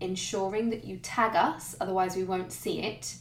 [0.00, 3.14] ensuring that you tag us, otherwise we won't see it,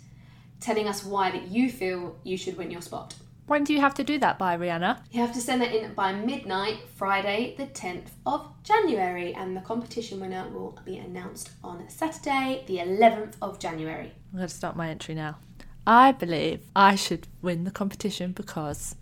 [0.59, 3.13] telling us why that you feel you should win your spot.
[3.45, 5.01] When do you have to do that by, Rianna?
[5.11, 9.61] You have to send that in by midnight, Friday, the 10th of January, and the
[9.61, 14.11] competition winner will be announced on Saturday, the 11th of January.
[14.33, 15.37] I'm going to start my entry now.
[15.85, 18.95] I believe I should win the competition because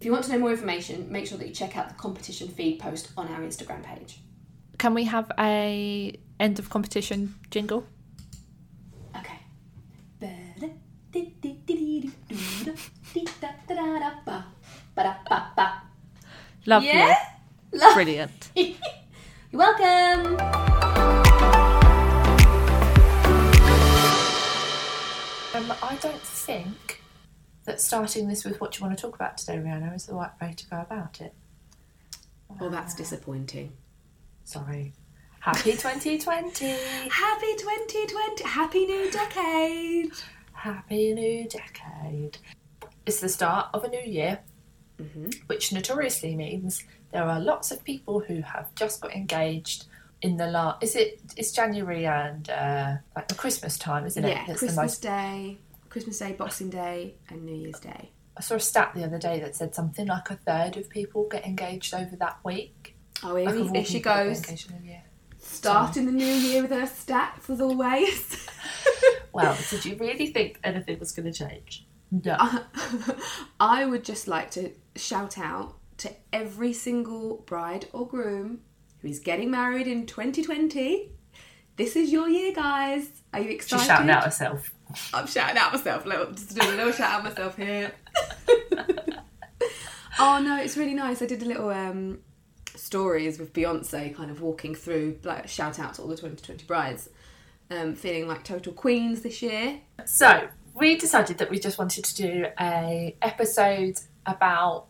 [0.00, 2.48] If you want to know more information, make sure that you check out the competition
[2.48, 4.20] feed post on our Instagram page.
[4.78, 7.86] can we have a end of competition jingle?
[9.14, 9.38] Okay.
[16.66, 16.88] Lovely.
[16.88, 17.16] Yeah?
[17.72, 18.50] Love- Brilliant.
[18.56, 18.74] You're
[19.52, 20.38] welcome.
[25.52, 26.99] Um, I don't think
[27.70, 30.30] that starting this with what you want to talk about today, Rianna, is the right
[30.40, 31.32] way to go about it.
[32.58, 33.72] Well, that's disappointing.
[34.42, 34.92] Sorry.
[35.38, 36.66] Happy 2020.
[37.10, 38.44] Happy 2020.
[38.44, 40.10] Happy new decade.
[40.52, 42.38] Happy new decade.
[43.06, 44.40] It's the start of a new year,
[45.00, 45.30] Mm-hmm.
[45.46, 49.86] which notoriously means there are lots of people who have just got engaged
[50.20, 50.82] in the last.
[50.82, 51.18] Is it?
[51.38, 54.28] It's January and uh, like the Christmas time, isn't it?
[54.28, 55.02] Yeah, That's Christmas the most.
[55.02, 55.58] Day,
[55.90, 58.12] Christmas Day, Boxing Day, and New Year's Day.
[58.36, 61.28] I saw a stat the other day that said something like a third of people
[61.28, 62.96] get engaged over that week.
[63.22, 64.36] Oh, here, Like, here she people that get goes.
[64.44, 65.02] engaged in a year.
[65.38, 68.48] Starting the new year with her stats as always.
[69.32, 71.86] Well, did you really think anything was going to change?
[72.10, 72.36] No.
[73.60, 78.62] I would just like to shout out to every single bride or groom
[79.00, 81.10] who is getting married in 2020.
[81.76, 83.08] This is your year, guys.
[83.32, 83.82] Are you excited?
[83.82, 84.72] She's shouting out herself.
[85.12, 86.06] I'm shouting out myself.
[86.06, 87.92] Little, just doing a little shout out myself here.
[90.18, 91.22] oh no, it's really nice.
[91.22, 92.18] I did a little um,
[92.74, 97.08] stories with Beyonce, kind of walking through, like shout out to all the 2020 brides,
[97.70, 99.80] um, feeling like total queens this year.
[100.04, 104.86] So we decided that we just wanted to do a episode about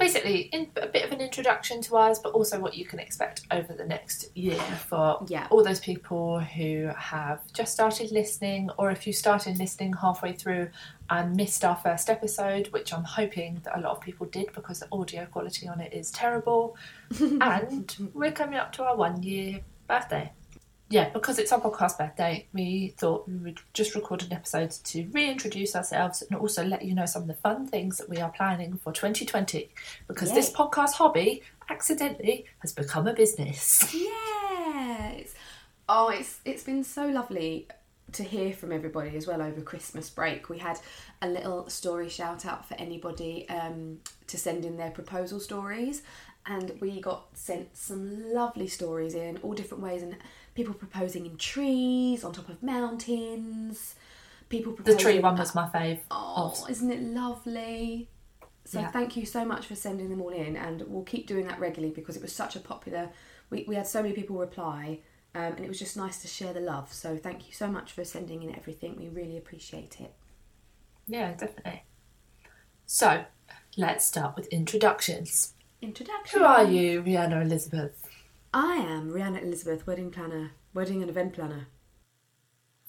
[0.00, 3.42] basically in, a bit of an introduction to us, but also what you can expect
[3.50, 5.46] over the next year for Yeah.
[5.50, 10.70] all those people who have just started listening, or if you started listening halfway through
[11.10, 14.80] and missed our first episode, which I'm hoping that a lot of people did because
[14.80, 16.76] the audio quality on it is terrible.
[17.20, 20.32] and we're coming up to our one year birthday.
[20.90, 25.06] Yeah, because it's our podcast birthday, we thought we would just record an episode to
[25.12, 28.30] reintroduce ourselves and also let you know some of the fun things that we are
[28.30, 29.70] planning for 2020.
[30.08, 33.94] Because this podcast hobby accidentally has become a business.
[33.94, 35.34] Yes.
[35.88, 37.68] Oh, it's it's been so lovely
[38.12, 40.48] to hear from everybody as well over Christmas break.
[40.48, 40.80] We had
[41.22, 46.02] a little story shout out for anybody um, to send in their proposal stories,
[46.46, 50.16] and we got sent some lovely stories in all different ways, and
[50.54, 53.94] people proposing in trees, on top of mountains.
[54.48, 54.96] People proposing.
[54.98, 56.00] The tree one was my fave.
[56.10, 58.08] Oh, isn't it lovely?
[58.64, 58.90] So Yeah.
[58.90, 61.94] thank you so much for sending them all in, and we'll keep doing that regularly
[61.94, 63.10] because it was such a popular.
[63.48, 65.00] We, we had so many people reply,
[65.34, 66.92] um, and it was just nice to share the love.
[66.92, 68.96] So thank you so much for sending in everything.
[68.96, 70.14] We really appreciate it.
[71.06, 71.84] Yeah, definitely.
[72.86, 73.24] So,
[73.76, 75.54] let's start with introductions.
[75.80, 76.40] Introduction.
[76.40, 78.04] Who are you, Rianna Elizabeth?
[78.52, 81.68] I am Rianna Elizabeth, wedding planner, wedding and event planner.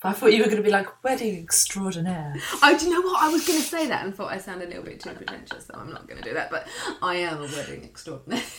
[0.02, 2.34] I thought you were going to be like wedding extraordinaire.
[2.64, 3.22] Oh, do you know what?
[3.22, 5.68] I was going to say that and thought I sounded a little bit too pretentious,
[5.68, 6.50] so I'm not going to do that.
[6.50, 6.68] But
[7.04, 8.44] I am a wedding extraordinaire.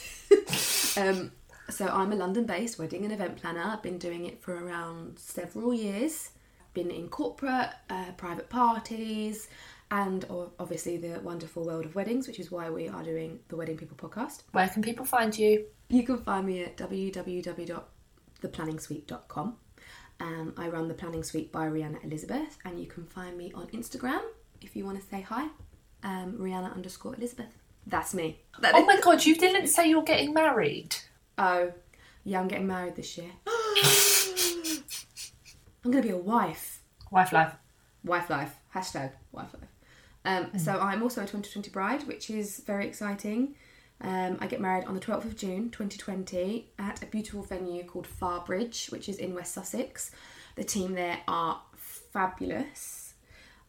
[0.95, 1.33] Um,
[1.71, 3.63] so I'm a London-based wedding and event planner.
[3.65, 6.31] I've been doing it for around several years.
[6.75, 9.49] Been in corporate, uh, private parties,
[9.91, 10.27] and
[10.59, 13.97] obviously the wonderful world of weddings, which is why we are doing the Wedding People
[13.97, 14.43] podcast.
[14.53, 15.65] Where can people find you?
[15.93, 19.57] You can find me at www.theplanningsuite.com.
[20.21, 23.67] Um, I run the Planning Suite by Rianna Elizabeth, and you can find me on
[23.69, 24.23] Instagram
[24.63, 25.49] if you want to say hi.
[26.03, 27.59] Um, Rianna underscore Elizabeth.
[27.87, 28.41] That's me.
[28.61, 30.97] That Oh is- my god, you didn't say you're getting married.
[31.37, 31.73] Oh,
[32.25, 33.31] yeah, I'm getting married this year.
[35.85, 36.81] I'm going to be a wife.
[37.11, 37.53] Wife life.
[38.05, 38.55] Wife life.
[38.75, 39.69] Hashtag wife life.
[40.25, 43.57] Um, So I'm also a 2020 bride, which is very exciting.
[44.03, 48.09] Um, I get married on the 12th of June 2020 at a beautiful venue called
[48.09, 50.11] Farbridge, which is in West Sussex.
[50.57, 53.15] The team there are fabulous.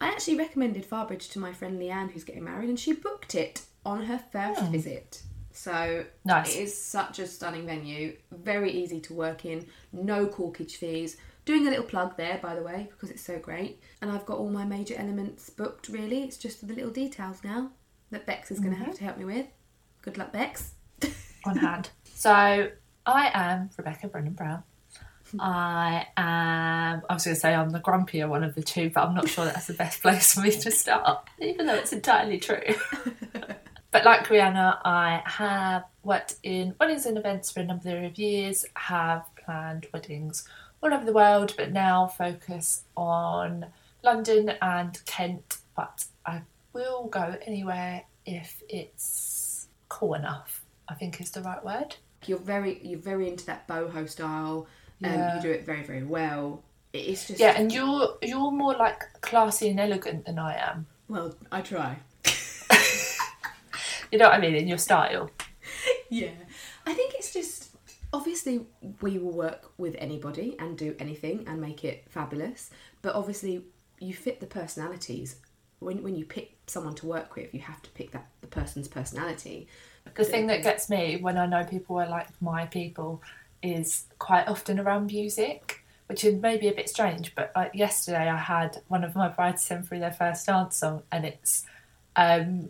[0.01, 3.61] I actually recommended Farbridge to my friend Leanne, who's getting married, and she booked it
[3.85, 5.21] on her first visit.
[5.51, 6.55] So Nice.
[6.55, 11.15] it is such a stunning venue, very easy to work in, no corkage fees.
[11.45, 13.79] Doing a little plug there, by the way, because it's so great.
[14.01, 16.23] And I've got all my major elements booked, really.
[16.23, 17.71] It's just the little details now
[18.09, 19.45] that Bex is going to have to help me with.
[20.03, 20.73] Good luck, Bex.
[21.45, 21.89] on hand.
[22.13, 22.69] So
[23.05, 24.63] I am Rebecca Brennan Brown.
[25.39, 27.01] I am.
[27.09, 29.29] I was going to say I'm the grumpier one of the two, but I'm not
[29.29, 32.61] sure that's the best place for me to start, even though it's entirely true.
[33.91, 38.65] but like Rianna, I have worked in weddings and events for a number of years.
[38.75, 40.47] Have planned weddings
[40.81, 43.67] all over the world, but now focus on
[44.03, 45.59] London and Kent.
[45.75, 46.41] But I
[46.73, 49.32] will go anywhere if it's
[49.97, 50.51] cool enough.
[50.87, 51.95] I think is the right word.
[52.25, 54.67] You're very, you're very into that boho style.
[55.03, 55.35] Um, Yeah.
[55.35, 56.63] You do it very, very well.
[56.93, 60.85] It's just Yeah, and you're you're more like classy and elegant than I am.
[61.09, 61.97] well, I try.
[64.11, 65.31] You know what I mean in your style.
[66.09, 66.29] Yeah,
[66.85, 67.75] I think it's just
[68.13, 68.67] obviously
[69.01, 72.69] we will work with anybody and do anything and make it fabulous.
[73.01, 73.65] But obviously,
[73.99, 75.37] you fit the personalities.
[75.83, 78.87] When when you pick someone to work with, you have to pick that the person's
[78.87, 79.67] personality.
[80.15, 83.21] The thing that gets me when I know people are like my people
[83.61, 87.33] is quite often around music, which is maybe a bit strange.
[87.35, 91.03] But like yesterday, I had one of my brides send through their first dance song,
[91.11, 91.65] and it's
[92.15, 92.69] um,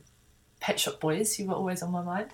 [0.60, 2.30] Pet Shop Boys, who were always on my mind.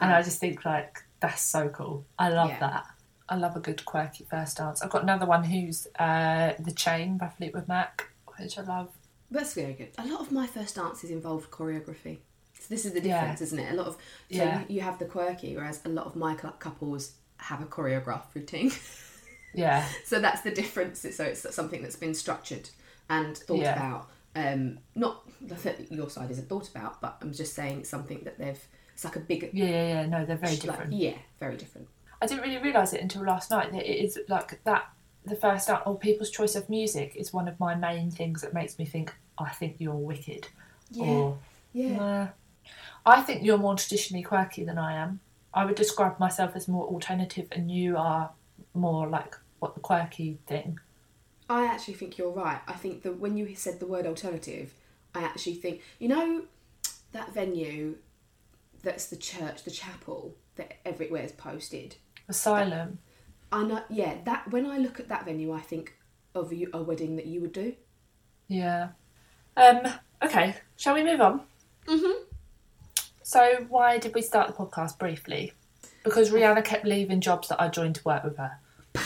[0.00, 2.04] And I just think like that's so cool.
[2.18, 2.60] I love Yeah.
[2.60, 2.86] that.
[3.28, 4.82] I love a good quirky first dance.
[4.82, 8.88] I've got another one who's uh, The Chain by Fleetwood Mac, which I love.
[9.30, 9.90] That's very good.
[9.98, 12.18] A lot of my first dances involved choreography.
[12.58, 13.20] So this is the Yeah.
[13.20, 13.72] difference, isn't it?
[13.72, 13.98] A lot of so
[14.28, 14.60] Yeah.
[14.68, 18.34] you, you have the quirky, whereas a lot of my cou- couples have a choreographed
[18.34, 18.70] routine.
[19.52, 21.00] Yeah, so that's the difference.
[21.16, 22.70] So it's something that's been structured
[23.08, 23.74] and thought Yeah.
[23.76, 24.08] about.
[24.36, 28.38] Um, not that your side isn't thought about, but I'm just saying it's something that
[28.38, 28.64] they've.
[28.94, 29.50] It's like a big.
[29.52, 30.06] yeah, yeah, yeah.
[30.06, 30.92] No, they're very like, different.
[30.92, 31.88] yeah, very different.
[32.22, 34.84] I didn't really realise it until last night that it is like that.
[35.30, 38.52] The first out or people's choice of music is one of my main things that
[38.52, 39.14] makes me think.
[39.38, 40.48] I think you're wicked.
[40.98, 41.38] Or
[41.72, 41.96] yeah.
[41.96, 42.28] Nah.
[43.06, 45.20] I think you're more traditionally quirky than I am.
[45.54, 48.30] I would describe myself as more alternative, and you are
[48.74, 50.80] more like what the quirky thing.
[51.48, 52.60] I actually think you're right.
[52.66, 54.74] I think that when you said the word alternative,
[55.14, 56.42] I actually think you know
[57.12, 57.96] that venue
[58.82, 61.96] that's the church, the chapel that everywhere is posted.
[62.28, 62.98] Asylum.
[63.52, 64.16] I know, yeah.
[64.24, 65.94] That when I look at that venue, I think
[66.34, 67.74] of you, a wedding that you would do.
[68.48, 68.90] Yeah.
[69.56, 69.80] Um.
[70.22, 70.56] Okay.
[70.76, 71.42] Shall we move on?
[71.86, 72.24] Mhm.
[73.22, 75.52] So, why did we start the podcast briefly?
[76.02, 78.58] Because Rianna kept leaving jobs that I joined to work with her.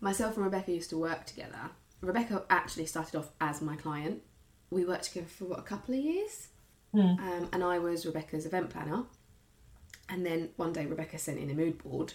[0.00, 1.58] Myself and Rebecca used to work together.
[2.00, 4.22] Rebecca actually started off as my client.
[4.70, 6.48] We worked together for what a couple of years,
[6.94, 9.04] um, and I was Rebecca's event planner.
[10.08, 12.14] And then one day Rebecca sent in a mood board,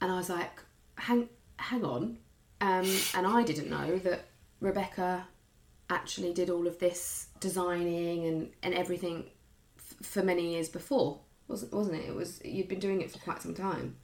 [0.00, 0.60] and I was like,
[0.96, 2.18] "Hang, hang on,"
[2.60, 4.26] um, and I didn't know that
[4.60, 5.26] Rebecca
[5.90, 9.24] actually did all of this designing and, and everything
[9.78, 12.08] f- for many years before, wasn't wasn't it?
[12.08, 13.96] It was you'd been doing it for quite some time.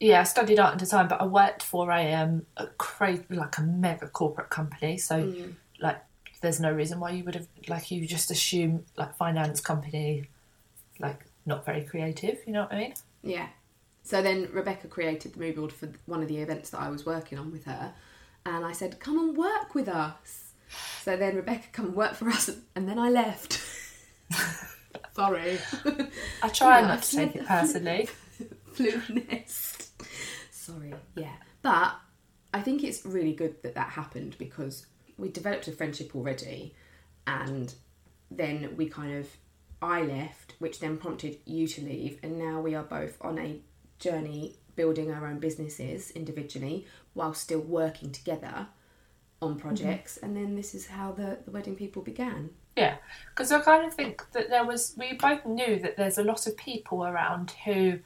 [0.00, 3.58] Yeah, I studied art and design, but I worked for a um a crazy like
[3.58, 4.96] a mega corporate company.
[4.96, 5.32] So
[5.80, 5.98] like,
[6.40, 10.24] there's no reason why you would have like you just assume like finance company,
[10.98, 12.38] like not very creative.
[12.46, 12.94] You know what I mean?
[13.22, 13.48] Yeah.
[14.04, 17.04] So then Rebecca created the mood board for one of the events that I was
[17.04, 17.92] working on with her,
[18.46, 20.52] and I said, "Come and work with us."
[21.02, 23.60] So then Rebecca come and work for us, and then I left.
[25.14, 25.58] Sorry,
[26.42, 28.08] I try No, not to take it personally.
[28.72, 29.90] flew nest.
[30.50, 31.94] Sorry, yeah, but
[32.54, 34.86] I think it's really good that that happened because
[35.16, 36.74] we developed a friendship already,
[37.26, 37.74] and
[38.30, 39.28] then we kind of
[39.80, 43.60] I left, which then prompted you to leave, and now we are both on a
[43.98, 48.68] journey building our own businesses individually while still working together
[49.42, 49.60] on mm-hmm.
[49.60, 50.16] projects.
[50.16, 52.50] And then this is how the, the wedding people began.
[52.76, 52.96] Yeah,
[53.30, 56.46] because I kind of think that there was, we both knew that there's a lot
[56.46, 57.98] of people around who,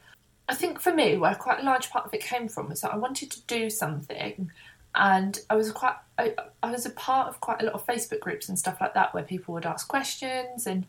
[0.49, 2.93] I think for me, where quite a large part of it came from was that
[2.93, 4.49] I wanted to do something
[4.95, 8.19] and I was quite, I, I was a part of quite a lot of Facebook
[8.19, 10.85] groups and stuff like that where people would ask questions and,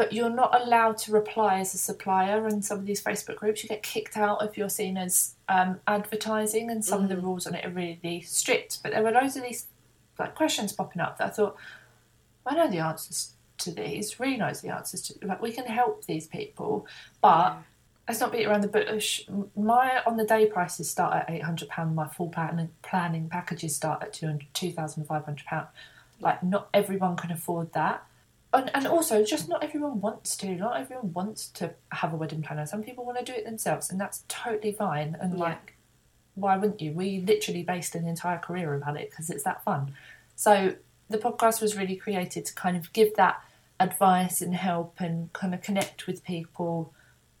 [0.00, 3.62] but you're not allowed to reply as a supplier in some of these Facebook groups.
[3.62, 7.46] You get kicked out if you're seen as um, advertising, and some of the rules
[7.46, 8.82] on it are really strict.
[8.82, 9.66] But there were loads of these
[10.18, 11.54] like questions popping up that I thought,
[12.46, 14.18] I know the answers to these.
[14.18, 15.26] Ree knows the answers to.
[15.26, 16.86] Like we can help these people,
[17.20, 17.58] but
[18.08, 19.28] let's not beat around the bush.
[19.54, 21.94] My on the day prices start at eight hundred pound.
[21.94, 25.66] My full planning planning packages start at two thousand five hundred pound.
[26.22, 28.06] Like not everyone can afford that.
[28.52, 30.48] And, and also, just not everyone wants to.
[30.56, 32.66] Not everyone wants to have a wedding planner.
[32.66, 35.16] Some people want to do it themselves, and that's totally fine.
[35.20, 35.44] And Yeah.
[35.44, 35.76] like,
[36.34, 36.92] why wouldn't you?
[36.92, 39.94] We literally based an entire career about it because it's that fun.
[40.34, 40.74] So
[41.08, 43.40] the podcast was really created to kind of give that
[43.78, 46.92] advice and help and kind of connect with people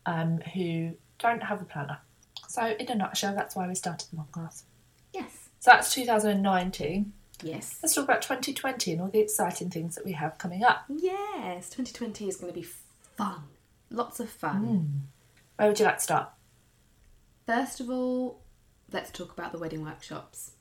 [0.06, 1.98] um, who don't have a planner.
[2.48, 4.62] So in a nutshell, that's why we started the podcast.
[5.12, 5.48] Yes.
[5.60, 7.12] So that's 2019.
[7.42, 7.78] Yes.
[7.82, 10.84] Let's talk about 2020 and all the exciting things that we have coming up.
[10.88, 11.70] Yes.
[11.70, 12.66] 2020 is going to be
[13.16, 13.42] fun.
[13.90, 14.56] Lots of fun.
[14.64, 14.84] Hmm.
[15.56, 16.28] Where would you like to start?
[17.46, 18.40] First of all,
[18.92, 20.52] let's talk about the wedding workshops.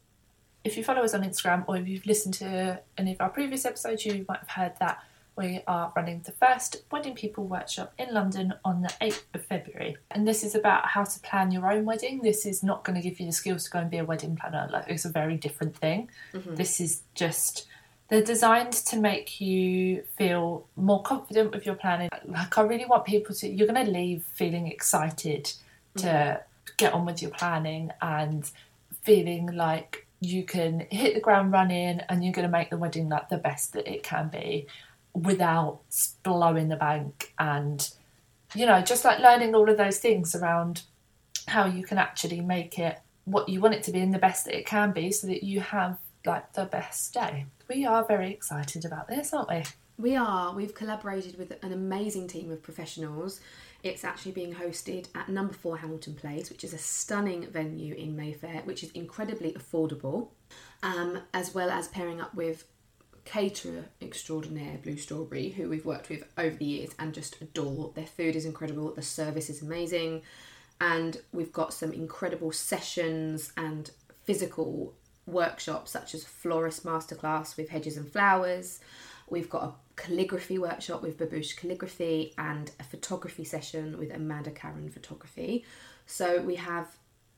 [0.63, 3.65] if you follow us on Instagram or if you've listened to any of our previous
[3.65, 4.99] episodes, you might have heard that
[5.39, 9.95] we are running the first Wedding People workshop in London on the 8th of February.
[10.11, 12.19] And this is about how to plan your own wedding.
[12.21, 14.35] This is not going to give you the skills to go and be a wedding
[14.35, 14.67] planner.
[14.69, 16.09] Like it's a very different thing.
[16.33, 16.55] Mm-hmm.
[16.55, 17.67] This is just
[18.09, 22.09] they're designed to make you feel more confident with your planning.
[22.25, 25.53] Like I really want people to you're going to leave feeling excited
[25.97, 26.73] to mm-hmm.
[26.75, 28.51] get on with your planning and
[29.03, 33.07] feeling like you can hit the ground running and you're going to make the wedding
[33.07, 34.67] like the best that it can be
[35.13, 35.81] without
[36.23, 37.91] blowing the bank and
[38.55, 40.83] you know just like learning all of those things around
[41.47, 44.45] how you can actually make it what you want it to be and the best
[44.45, 48.31] that it can be so that you have like the best day we are very
[48.31, 49.63] excited about this aren't we
[49.99, 50.55] We are.
[50.55, 53.41] We've collaborated with an amazing team of professionals.
[53.83, 58.15] It's actually being hosted at number four Hamilton Place, which is a stunning venue in
[58.15, 60.29] Mayfair, which is incredibly affordable,
[60.83, 62.63] um, as well as pairing up with
[63.29, 67.91] caterer extraordinaire Blue Strawberry, who we've worked with over the years and just adore.
[67.93, 70.23] Their food is incredible, the service is amazing,
[70.81, 73.91] and we've got some incredible sessions and
[74.23, 74.95] physical
[75.27, 78.79] workshops such as florist masterclass with hedges and flowers.
[79.29, 84.89] We've got a calligraphy workshop with Babouche Calligraphy and a photography session with Amanda Karen
[84.89, 85.65] Photography.
[86.07, 86.87] So we have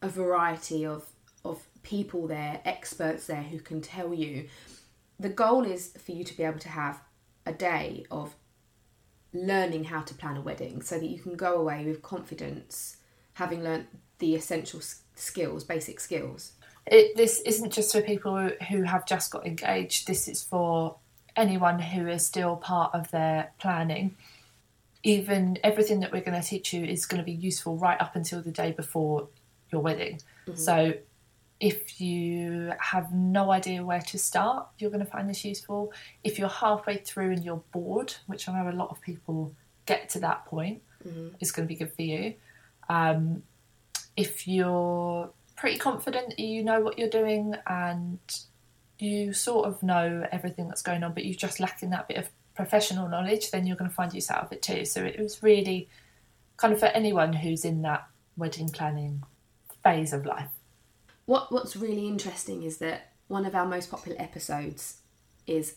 [0.02, 1.06] a variety of
[1.44, 4.48] of people there, experts there who can tell you.
[5.22, 7.00] The goal is for you to be able to have
[7.46, 8.36] a day of
[9.34, 12.98] learning how to plan a wedding so that you can go away with confidence
[13.34, 13.86] having learnt
[14.18, 14.82] the essential
[15.16, 16.54] skills, basic skills.
[16.88, 20.08] it, this isn't just for people who have just got engaged.
[20.08, 20.96] This is for
[21.36, 24.16] anyone who is still part of their planning.
[25.04, 28.16] Even everything that we're going to teach you is going to be useful right up
[28.16, 29.28] until the day before
[29.72, 30.20] your wedding.
[30.48, 30.60] Mm-hmm.
[30.60, 30.94] So,
[31.62, 35.94] if you have no idea where to start, you're going to find this useful.
[36.24, 39.54] If you're halfway through and you're bored, which I know a lot of people
[39.86, 40.82] get to that point,
[41.40, 42.34] it's going to be good for you.
[42.90, 43.44] Um,
[44.18, 48.20] if you're pretty confident you know what you're doing and
[48.98, 52.28] you sort of know everything that's going on, but you're just lacking that bit of
[52.56, 54.84] professional knowledge, then you're going to find use out of it too.
[54.86, 55.90] So it was really
[56.58, 59.24] kind of for anyone who's in that wedding planning
[59.84, 60.50] phase of life.
[61.26, 64.98] What What's really interesting is that one of our most popular episodes
[65.48, 65.76] is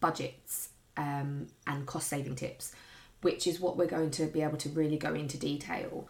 [0.00, 2.74] budgets um, and cost saving tips,
[3.22, 6.08] which is what we're going to be able to really go into detail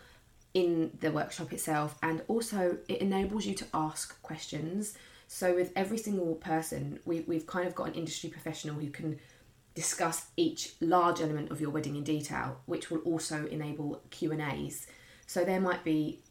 [0.55, 4.97] in the workshop itself, and also it enables you to ask questions.
[5.29, 9.19] So with every single person, we, we've kind of got an industry professional who can
[9.75, 14.41] discuss each large element of your wedding in detail, which will also enable Q and
[14.41, 14.87] A's.
[15.27, 16.23] So there might be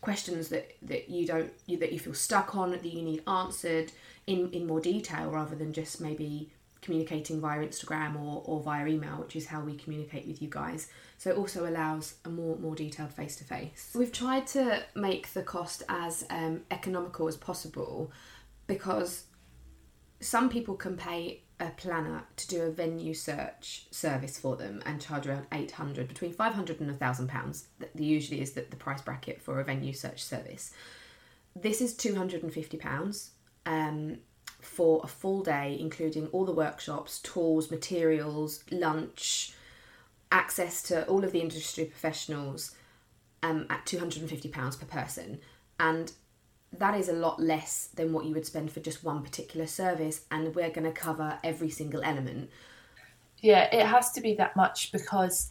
[0.00, 3.92] questions that, that you don't you, that you feel stuck on that you need answered
[4.26, 6.50] in, in more detail rather than just maybe
[6.80, 10.88] communicating via Instagram or, or via email, which is how we communicate with you guys.
[11.16, 13.92] So it also allows a more more detailed face to face.
[13.94, 18.12] We've tried to make the cost as um, economical as possible
[18.66, 19.24] because
[20.20, 25.00] some people can pay a planner to do a venue search service for them and
[25.00, 29.42] charge around 800 between 500 and 1000 pounds that usually is the, the price bracket
[29.42, 30.72] for a venue search service.
[31.56, 33.30] This is 250 pounds
[33.66, 34.18] um,
[34.60, 39.52] for a full day including all the workshops tools materials lunch
[40.30, 42.74] access to all of the industry professionals
[43.42, 45.40] um, at 250 pounds per person.
[45.80, 46.12] And
[46.76, 50.22] that is a lot less than what you would spend for just one particular service
[50.30, 52.50] and we're going to cover every single element
[53.40, 55.50] Yeah, it has to be that much because,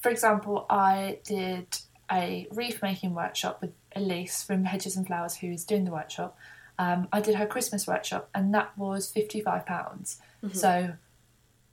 [0.00, 1.78] for example, I did
[2.10, 6.36] a wreath making workshop with Elise from Hedges and Flowers, who is doing the workshop.
[6.78, 10.20] Um, I did her Christmas workshop, and that was fifty-five pounds.
[10.52, 10.92] So,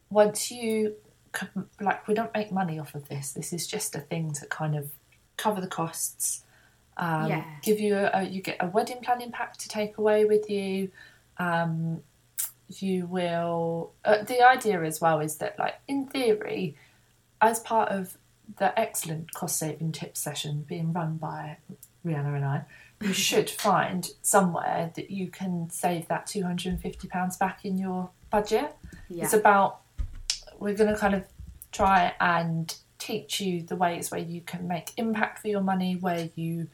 [0.10, 0.96] once you
[1.80, 3.34] like, we don't make money off of this.
[3.34, 4.92] This is just a thing to kind of
[5.38, 6.44] cover the costs.
[6.98, 7.44] Um, Yeah.
[7.62, 10.92] Give you a, you get a wedding planning pack to take away with you.
[11.38, 12.02] Um,
[12.70, 13.94] you will.
[14.04, 16.76] Uh, the idea as well is that, like in theory,
[17.42, 18.18] as part of
[18.58, 21.58] the excellent cost saving tips session being run by
[22.06, 22.62] Rianna and I,
[23.02, 27.64] you should find somewhere that you can save that two hundred and fifty pounds back
[27.66, 28.74] in your budget.
[29.10, 29.82] yeah It's about
[30.60, 31.24] we're going to kind of
[31.72, 36.30] try and teach you the ways where you can make impact for your money, where
[36.36, 36.68] you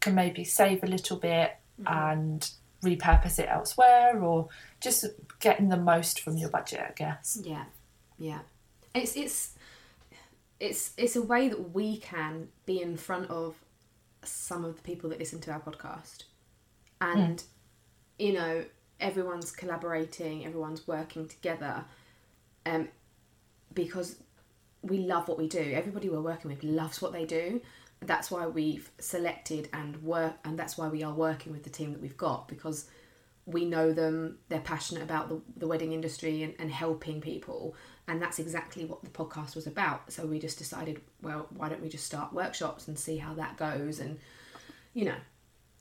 [0.00, 2.50] can maybe save a little bit and
[2.82, 4.48] repurpose it elsewhere, or
[4.80, 5.06] just
[5.38, 7.38] getting the most from your budget, I guess.
[7.42, 7.64] yeah
[8.20, 8.40] yeah.
[8.94, 9.54] It's it's
[10.60, 13.56] it's it's a way that we can be in front of
[14.22, 16.24] some of the people that listen to our podcast.
[17.00, 17.42] And
[18.18, 18.64] you know
[19.00, 21.82] everyone's collaborating everyone's working together
[22.66, 22.86] um
[23.72, 24.16] because
[24.82, 25.72] we love what we do.
[25.74, 27.62] Everybody we're working with loves what they do
[28.02, 31.92] that's why we've selected and work and that's why we are working with the team
[31.92, 32.86] that we've got because
[33.46, 37.74] we know them they're passionate about the, the wedding industry and, and helping people
[38.08, 41.82] and that's exactly what the podcast was about so we just decided well why don't
[41.82, 44.18] we just start workshops and see how that goes and
[44.94, 45.16] you know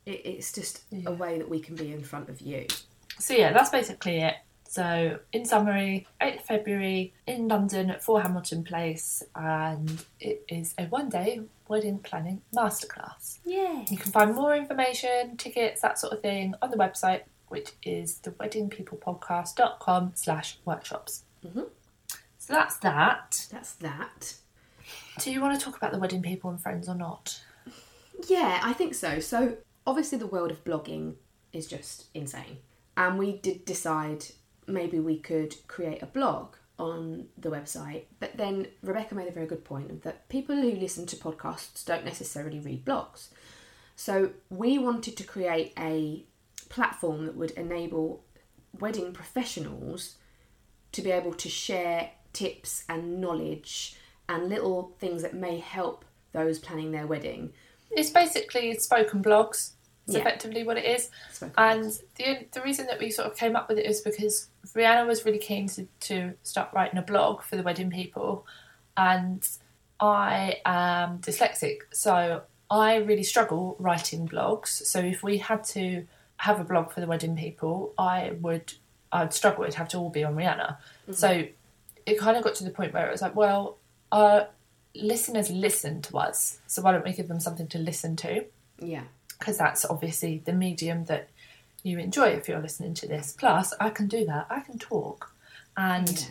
[0.06, 1.10] it, it's just Yeah.
[1.10, 2.66] a way that we can be in front of you
[3.20, 4.36] So, yeah, that's basically it.
[4.74, 10.84] So, in summary, 8th February in London at 4 Hamilton Place, and it is a
[10.86, 13.40] one day wedding planning masterclass.
[13.44, 17.72] yeah You can find more information, tickets, that sort of thing on the website, which
[17.82, 21.24] is theweddingpeoplepodcast.com slash workshops.
[21.44, 21.70] Mhm.
[22.38, 23.48] So that's that.
[23.52, 24.36] that's that
[25.18, 27.42] Do you want to talk about the wedding people and friends or not?
[28.28, 29.20] Yeah, I think so.
[29.20, 31.16] So, obviously, the world of blogging
[31.54, 32.58] is just insane.
[32.96, 34.26] And we did decide
[34.70, 38.04] maybe we could create a blog on the website.
[38.20, 42.06] But then Rebecca made a very good point that people who listen to podcasts don't
[42.06, 43.28] necessarily read blogs.
[43.96, 46.24] So, we wanted to create a
[46.70, 48.24] platform that would enable
[48.80, 50.16] wedding professionals
[50.94, 53.98] to be able to share tips and knowledge
[54.30, 57.52] and little things that may help those planning their wedding.
[57.92, 59.72] It's basically spoken blogs.
[60.10, 60.22] It's Yeah.
[60.22, 61.10] effectively what it is.
[61.58, 61.84] And
[62.16, 65.24] the the reason that we sort of came up with it is because Rianna was
[65.26, 68.46] really keen to, to start writing a blog for the wedding people,
[68.98, 69.48] and
[70.00, 72.42] I am dyslexic, so
[72.72, 74.68] I really struggle writing blogs.
[74.68, 76.06] So if we had to
[76.38, 78.74] have a blog for the wedding people, I would
[79.12, 79.64] I'd struggle.
[79.64, 80.78] It'd have to all be on Rianna.
[80.78, 81.14] Mm-hmm.
[81.14, 81.46] So
[82.06, 83.78] it kind of got to the point where it was like, well,
[84.12, 84.48] our
[84.96, 88.46] listeners listen to us, so why don't we give them something to listen to?
[88.82, 89.04] yeah,
[89.40, 91.30] because that's obviously the medium that
[91.84, 93.34] you enjoy if you're listening to this.
[93.38, 94.48] Plus, I can do that.
[94.50, 95.34] I can talk,
[95.78, 96.28] and Yeah.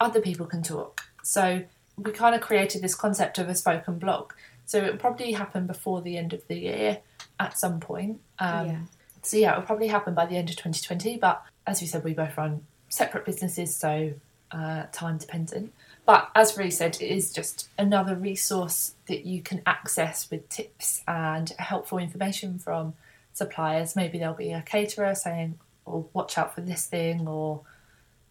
[0.00, 1.02] other people can talk.
[1.22, 1.62] So
[1.96, 4.32] we kind of created this concept of a spoken blog.
[4.66, 6.98] So it will probably happen before the end of the year
[7.40, 8.20] at some point.
[8.38, 8.80] Um, Yeah.
[9.22, 11.16] So yeah, it will probably happen by the end of 2020.
[11.18, 14.12] But as we said, we both run separate businesses, so
[14.50, 15.72] uh, time dependent.
[16.06, 21.02] But as Ree said, it is just another resource that you can access with tips
[21.06, 22.94] and helpful information from
[23.34, 23.94] suppliers.
[23.94, 27.62] Maybe there'll be a caterer saying, "Or watch out for this thing," or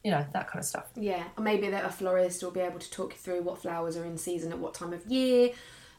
[0.04, 0.86] you know that kind of stuff.
[0.96, 1.24] yeah.
[1.38, 4.06] Or maybe that a florist will be able to talk you through what flowers are
[4.06, 5.52] in season at what time of year.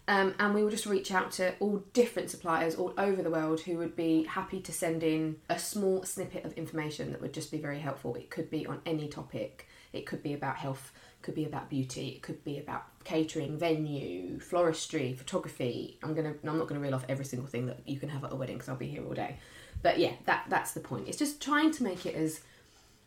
[0.08, 3.60] Um, and we will just reach out to all different suppliers all over the world
[3.60, 7.50] who would be happy to send in a small snippet of information that would just
[7.50, 8.14] be very helpful.
[8.14, 9.67] It could be on any topic.
[9.92, 10.92] It could be about health.
[11.22, 12.08] Could be about beauty.
[12.08, 15.98] It could be about catering, venue, floristry, photography.
[16.02, 16.34] I'm gonna.
[16.44, 18.56] I'm not gonna reel off every single thing that you can have at a wedding
[18.56, 19.36] because I'll be here all day.
[19.82, 21.08] But yeah, that that's the point.
[21.08, 22.40] It's just trying to make it as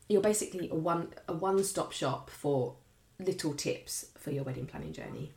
[0.10, 2.76] you're basically a one a one stop shop for
[3.20, 5.32] little tips for your wedding planning journey.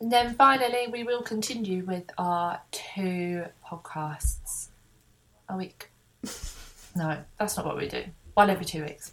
[0.00, 4.68] And then finally, we will continue with our two podcasts
[5.48, 5.90] a week.
[6.96, 8.02] No, that's not what we do.
[8.34, 9.12] One every two weeks.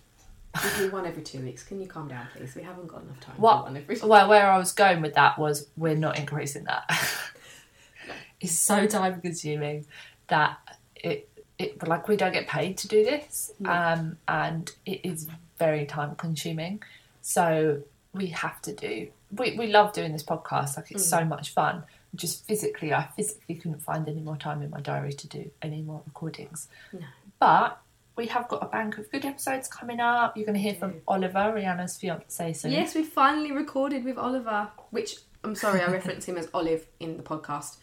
[0.56, 1.64] We do one every two weeks.
[1.64, 2.56] Can you calm down, please?
[2.56, 3.98] We haven't got enough time What- for one every.
[4.04, 6.90] Well, where I was going with that was we're not increasing that.
[8.42, 9.86] it's so time consuming
[10.28, 10.58] that
[10.96, 11.30] it
[11.60, 13.72] it like we don't get paid to do this, No.
[13.72, 16.82] um, and it is very time consuming.
[17.22, 17.82] So
[18.14, 19.10] we have to do.
[19.32, 20.78] We we love doing this podcast.
[20.78, 21.84] Like it's so much fun.
[22.16, 25.82] Just physically, I physically couldn't find any more time in my diary to do any
[25.82, 26.68] more recordings.
[26.94, 27.00] No.
[27.40, 27.80] But
[28.18, 30.36] we have got a bank of good episodes coming up.
[30.36, 30.96] You're going to hear from.
[31.08, 32.72] Oliver, Rianna's fiance, soon.
[32.72, 34.70] Yes, we finally recorded with Oliver.
[34.90, 37.78] Which I'm sorry, I reference him as Olive in the podcast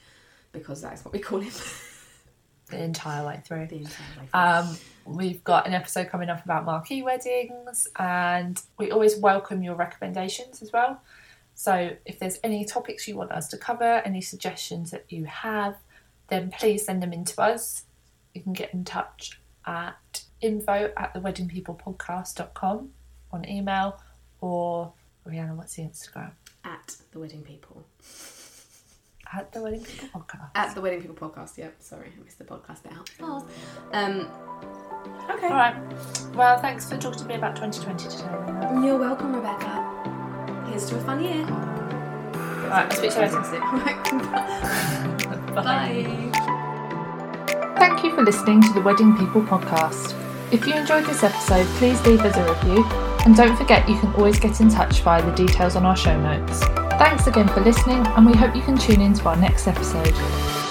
[0.53, 1.53] because that is what we call him.
[2.71, 3.69] the entire way through.
[3.69, 4.41] the entire way through.
[4.41, 9.77] Um, we've got an episode coming up about marquee weddings, and we always welcome your
[9.77, 11.01] recommendations as well.
[11.55, 15.77] So, if there's any topics you want us to cover, any suggestions that you have,
[16.27, 17.85] then please send them in to us.
[18.35, 22.91] You can get in touch at info at theweddingpeoplepodcast.com
[23.33, 24.01] on email
[24.41, 24.93] or
[25.27, 26.33] Rianna, what's the Instagram?
[26.65, 27.85] At the Wedding People.
[29.33, 30.51] At the Wedding People Podcast.
[30.55, 31.57] At the Wedding People podcast.
[31.59, 31.77] Yep.
[31.81, 33.11] Sorry, I missed the podcast bit out.
[33.93, 34.29] Um.
[35.31, 35.47] Okay.
[35.49, 35.75] All right.
[36.35, 38.87] Well, thanks for talking to me about 2020 today.
[38.87, 40.65] You're welcome, Rebecca.
[40.69, 41.45] Here's to a fun year.
[41.45, 43.41] All right, I'll speak to you later.
[45.55, 46.51] Bye.
[47.77, 50.15] Thank you for listening to the Wedding People podcast.
[50.53, 52.85] If you enjoyed this episode, please leave us a review
[53.25, 56.19] and don't forget you can always get in touch via the details on our show
[56.21, 56.61] notes.
[56.99, 60.64] Thanks again for listening, and we hope you can tune in to our next episode.